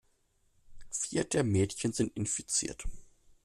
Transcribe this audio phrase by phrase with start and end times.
[0.89, 2.85] Vier der Mädchen sind infiziert.